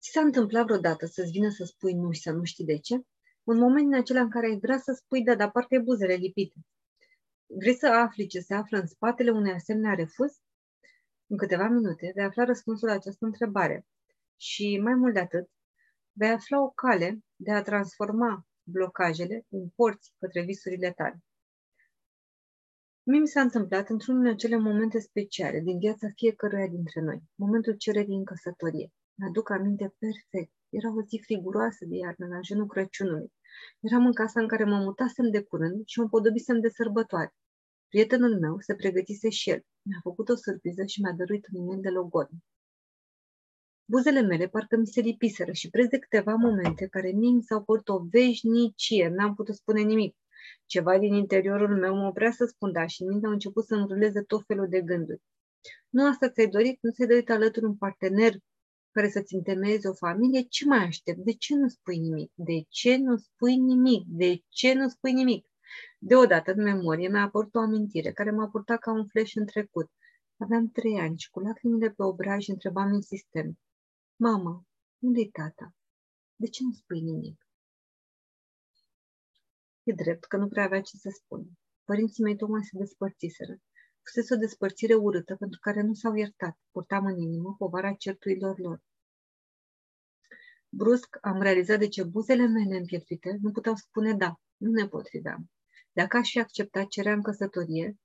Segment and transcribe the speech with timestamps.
[0.00, 2.94] Ți s-a întâmplat vreodată să-ți vină să spui nu și să nu știi de ce?
[3.44, 6.14] Un moment în acela în care ai vrea să spui da, dar parcă e buzele
[6.14, 6.58] lipite.
[7.46, 10.32] Vrei să afli ce se află în spatele unei asemenea refuz?
[11.26, 13.86] În câteva minute vei afla răspunsul la această întrebare
[14.36, 15.48] și, mai mult de atât,
[16.12, 21.24] vei afla o cale de a transforma blocajele în porți către visurile tale.
[23.02, 27.76] Mie mi s-a întâmplat într-unul din acele momente speciale din viața fiecăruia dintre noi, momentul
[27.76, 28.92] cererii în căsătorie.
[29.20, 30.52] Mi-aduc aminte perfect.
[30.68, 33.32] Era o zi friguroasă de iarnă, la genul Crăciunului.
[33.80, 37.34] Eram în casa în care mă mutasem de curând și mă podobisem de sărbătoare.
[37.88, 39.60] Prietenul meu se pregătise și el.
[39.82, 42.34] Mi-a făcut o surpriză și mi-a dăruit un inel de logodn.
[43.84, 47.62] Buzele mele parcă mi se lipiseră și preț de câteva momente care mie mi s-au
[47.64, 50.16] părut o veșnicie, n-am putut spune nimic.
[50.66, 54.22] Ceva din interiorul meu mă oprea să spun da și mintea a început să înruleze
[54.22, 55.22] tot felul de gânduri.
[55.88, 56.78] Nu asta ți-ai dorit?
[56.82, 58.32] Nu ți-ai dorit alături un partener
[58.90, 60.42] care să-ți întemeieze o familie?
[60.42, 61.18] Ce mai aștept?
[61.18, 62.32] De ce nu spui nimic?
[62.34, 64.04] De ce nu spui nimic?
[64.06, 65.46] De ce nu spui nimic?
[65.98, 69.90] Deodată, în memorie, mi-a apărut o amintire care m-a purtat ca un flash în trecut.
[70.36, 73.58] Aveam trei ani și cu lacrimile pe obraj întrebam insistent.
[74.16, 74.64] Mama,
[74.98, 75.74] unde-i tata?
[76.36, 77.46] De ce nu spui nimic?
[79.82, 81.46] E drept că nu prea avea ce să spun.
[81.84, 83.56] Părinții mei tocmai se despărțiseră.
[84.02, 86.58] Fusese o despărțire urâtă pentru care nu s-au iertat.
[86.70, 88.82] Purtam în inimă povara certurilor lor.
[90.68, 95.50] Brusc am realizat de ce buzele mele împietrite nu puteau spune da, nu ne potriveam.
[95.92, 97.98] Dacă aș fi acceptat cerea în căsătorie,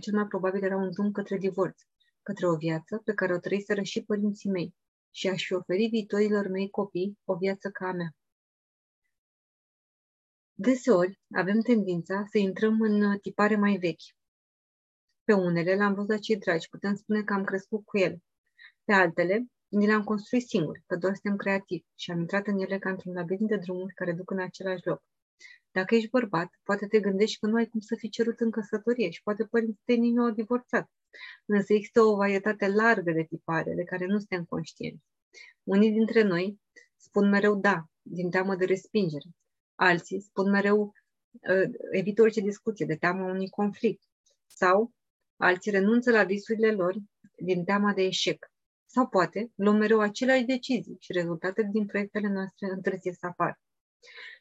[0.00, 1.80] cel mai probabil era un drum către divorț,
[2.22, 4.74] către o viață pe care o trăiseră și părinții mei
[5.10, 8.10] și aș fi oferit viitorilor mei copii o viață ca a mea.
[10.54, 14.16] Deseori avem tendința să intrăm în tipare mai vechi.
[15.26, 18.22] Pe unele le-am văzut cei dragi, putem spune că am crescut cu ele.
[18.84, 22.78] Pe altele, ni le-am construit singuri, că doar suntem creativi și am intrat în ele
[22.78, 25.02] ca într-un labirint de drumuri care duc în același loc.
[25.70, 29.10] Dacă ești bărbat, poate te gândești că nu ai cum să fii cerut în căsătorie
[29.10, 30.90] și poate părinții tăi nici nu au divorțat.
[31.44, 35.04] Însă există o varietate largă de tipare de care nu suntem conștienți.
[35.62, 36.60] Unii dintre noi
[36.96, 39.28] spun mereu da, din teamă de respingere.
[39.74, 40.92] Alții spun mereu
[41.30, 44.02] uh, evită orice discuție, de teamă unui conflict.
[44.46, 44.92] Sau
[45.36, 46.96] alții renunță la visurile lor
[47.36, 48.46] din teama de eșec.
[48.86, 53.60] Sau poate luăm mereu aceleași decizii și rezultatele din proiectele noastre întârzie să apară.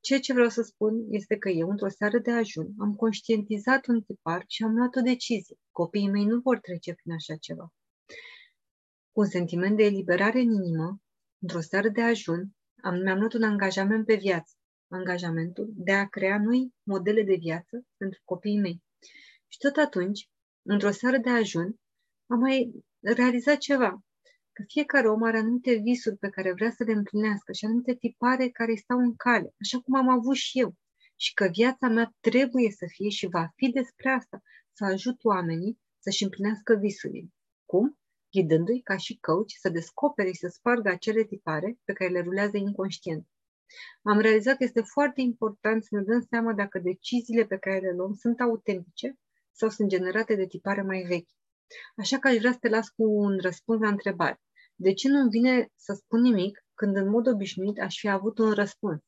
[0.00, 4.02] Ceea ce vreau să spun este că eu, într-o seară de ajun, am conștientizat un
[4.02, 5.56] tipar și am luat o decizie.
[5.70, 7.72] Copiii mei nu vor trece prin așa ceva.
[9.12, 11.00] Cu un sentiment de eliberare în inimă,
[11.38, 14.54] într-o seară de ajun, am, mi-am luat un angajament pe viață.
[14.88, 18.82] Angajamentul de a crea noi modele de viață pentru copiii mei.
[19.48, 20.28] Și tot atunci,
[20.70, 21.76] într-o seară de ajun,
[22.26, 23.90] am mai realizat ceva
[24.52, 28.48] că fiecare om are anumite visuri pe care vrea să le împlinească și anumite tipare
[28.48, 30.74] care îi stau în cale, așa cum am avut și eu.
[31.16, 34.42] Și că viața mea trebuie să fie și va fi despre asta,
[34.72, 37.28] să ajut oamenii să-și împlinească visurile.
[37.64, 37.98] Cum?
[38.30, 42.56] Ghidându-i ca și coach să descopere și să spargă acele tipare pe care le rulează
[42.56, 43.26] inconștient.
[44.02, 47.92] Am realizat că este foarte important să ne dăm seama dacă deciziile pe care le
[47.96, 49.18] luăm sunt autentice
[49.58, 51.30] sau sunt generate de tipare mai vechi.
[51.96, 54.40] Așa că aș vrea să te las cu un răspuns la întrebare.
[54.74, 58.52] De ce nu-mi vine să spun nimic când în mod obișnuit aș fi avut un
[58.52, 59.00] răspuns?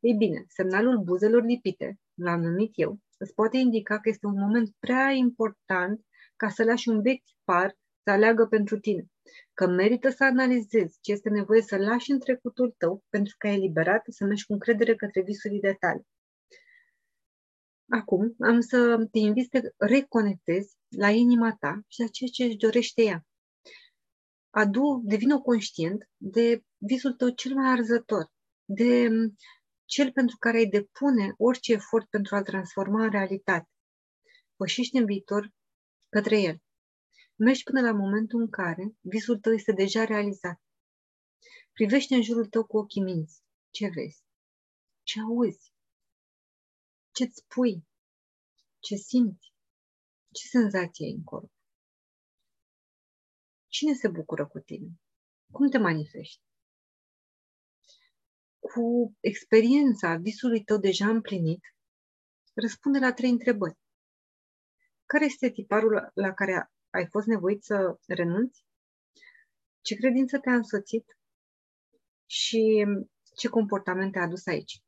[0.00, 4.74] Ei bine, semnalul buzelor lipite, l-am numit eu, îți poate indica că este un moment
[4.78, 6.00] prea important
[6.36, 9.04] ca să lași un vechi par să aleagă pentru tine,
[9.54, 13.54] că merită să analizezi ce este nevoie să lași în trecutul tău pentru că ai
[13.54, 16.06] eliberat să mergi cu încredere către visurile tale.
[18.00, 22.56] Acum am să te invit să reconectezi la inima ta și la ceea ce își
[22.56, 23.26] dorește ea
[24.54, 28.32] adu, devină conștient de visul tău cel mai arzător,
[28.64, 29.08] de
[29.84, 33.68] cel pentru care ai depune orice efort pentru a transforma în realitate.
[34.56, 35.52] Pășește în viitor
[36.08, 36.62] către el.
[37.36, 40.60] Mergi până la momentul în care visul tău este deja realizat.
[41.72, 43.42] Privește în jurul tău cu ochii minți.
[43.70, 44.22] Ce vezi?
[45.02, 45.72] Ce auzi?
[47.10, 47.84] Ce-ți spui?
[48.86, 49.52] Ce simți?
[50.32, 51.52] Ce senzație ai în corp?
[53.68, 54.88] Cine se bucură cu tine?
[55.52, 56.42] Cum te manifesti?
[58.58, 61.60] Cu experiența visului tău deja împlinit,
[62.54, 63.78] răspunde la trei întrebări.
[65.06, 68.66] Care este tiparul la care ai fost nevoit să renunți?
[69.80, 71.18] Ce credință te-a însoțit?
[72.26, 72.86] Și
[73.36, 74.82] ce comportament te-a adus aici?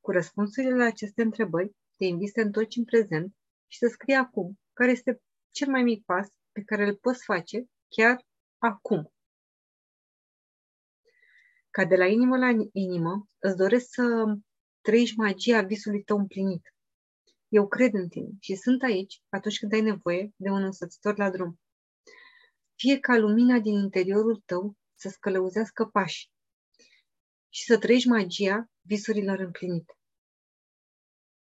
[0.00, 3.34] Cu răspunsurile la aceste întrebări, te invit să întorci în prezent
[3.66, 7.66] și să scrii acum care este cel mai mic pas pe care îl poți face
[7.88, 8.26] chiar
[8.58, 9.12] acum.
[11.70, 14.36] Ca de la inimă la inimă, îți doresc să
[14.80, 16.74] trăiești magia visului tău împlinit.
[17.48, 21.30] Eu cred în tine și sunt aici atunci când ai nevoie de un însățitor la
[21.30, 21.60] drum.
[22.74, 26.30] Fie ca lumina din interiorul tău să scălăuzească pași
[27.48, 29.92] și să trăiești magia visurilor împlinite.